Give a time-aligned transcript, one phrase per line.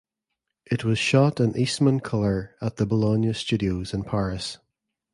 [0.65, 4.57] It was shot in Eastmancolor at the Boulogne Studios in Paris.